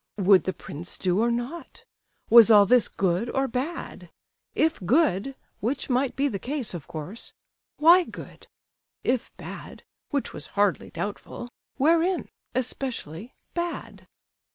[0.17, 1.85] Would the prince do or not?
[2.27, 4.09] Was all this good or bad?
[4.55, 7.33] If good (which might be the case, of course),
[7.77, 8.47] why good?
[9.03, 14.07] If bad (which was hardly doubtful), wherein, especially, bad?